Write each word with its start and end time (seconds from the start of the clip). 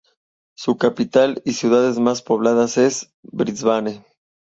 Su 0.57 0.77
capital 0.79 1.43
y 1.45 1.53
ciudad 1.53 1.95
más 1.97 2.23
poblada 2.23 2.65
es 2.65 3.13
Brisbane. 3.21 4.03